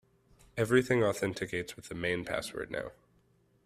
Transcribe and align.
Everything 0.57 1.03
authenticates 1.03 1.75
with 1.75 1.89
the 1.89 1.93
main 1.93 2.25
password 2.25 2.71
now. 2.71 2.89